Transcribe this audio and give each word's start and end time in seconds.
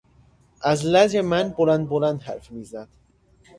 از 0.61 0.85
لج 0.85 1.17
من 1.17 1.49
بلند 1.49 1.89
بلند 1.89 2.21
حرف 2.21 2.51
میزد. 2.51 2.87